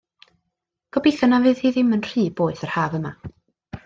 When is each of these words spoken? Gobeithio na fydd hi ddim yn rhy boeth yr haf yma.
Gobeithio 0.95 1.27
na 1.33 1.39
fydd 1.43 1.61
hi 1.65 1.71
ddim 1.75 1.93
yn 1.97 2.01
rhy 2.07 2.23
boeth 2.39 2.65
yr 2.69 2.73
haf 2.77 2.97
yma. 3.01 3.13